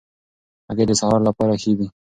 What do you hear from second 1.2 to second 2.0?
لپاره ښې دي.